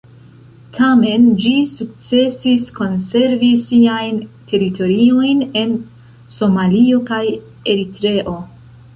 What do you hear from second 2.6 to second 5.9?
konservi siajn teritoriojn en